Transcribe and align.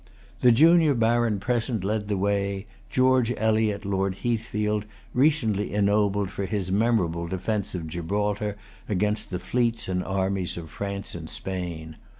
The 0.39 0.51
junior 0.51 0.95
baron 0.95 1.39
present 1.39 1.83
led 1.83 2.07
the 2.07 2.17
way, 2.17 2.65
George 2.89 3.29
Eliott, 3.37 3.85
Lord 3.85 4.15
Heathfield, 4.15 4.85
recently 5.13 5.75
ennobled 5.75 6.31
for 6.31 6.47
his 6.47 6.71
memorable 6.71 7.27
defence 7.27 7.75
of 7.75 7.85
Gibraltar 7.85 8.57
against 8.89 9.29
the 9.29 9.37
fleets 9.37 9.87
and 9.87 10.03
armies 10.03 10.57
of 10.57 10.71
France 10.71 11.13
and 11.13 11.29
Spain. 11.29 11.97